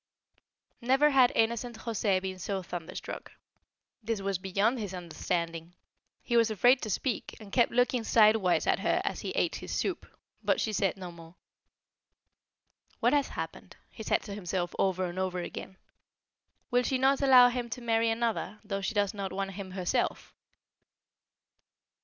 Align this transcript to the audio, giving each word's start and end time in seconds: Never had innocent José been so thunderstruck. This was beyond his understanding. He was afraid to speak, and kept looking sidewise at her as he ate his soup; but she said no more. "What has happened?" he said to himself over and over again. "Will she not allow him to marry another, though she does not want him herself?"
Never 0.81 1.11
had 1.11 1.31
innocent 1.35 1.77
José 1.77 2.19
been 2.19 2.39
so 2.39 2.63
thunderstruck. 2.63 3.33
This 4.01 4.19
was 4.19 4.39
beyond 4.39 4.79
his 4.79 4.95
understanding. 4.95 5.75
He 6.23 6.35
was 6.35 6.49
afraid 6.49 6.81
to 6.81 6.89
speak, 6.89 7.37
and 7.39 7.51
kept 7.53 7.71
looking 7.71 8.03
sidewise 8.03 8.65
at 8.65 8.79
her 8.79 8.99
as 9.05 9.19
he 9.19 9.29
ate 9.35 9.57
his 9.57 9.71
soup; 9.71 10.07
but 10.43 10.59
she 10.59 10.73
said 10.73 10.97
no 10.97 11.11
more. 11.11 11.35
"What 12.99 13.13
has 13.13 13.27
happened?" 13.27 13.77
he 13.91 14.01
said 14.01 14.23
to 14.23 14.33
himself 14.33 14.73
over 14.79 15.05
and 15.05 15.19
over 15.19 15.37
again. 15.39 15.77
"Will 16.71 16.81
she 16.81 16.97
not 16.97 17.21
allow 17.21 17.49
him 17.49 17.69
to 17.69 17.79
marry 17.79 18.09
another, 18.09 18.59
though 18.63 18.81
she 18.81 18.95
does 18.95 19.13
not 19.13 19.31
want 19.31 19.51
him 19.51 19.69
herself?" 19.69 20.33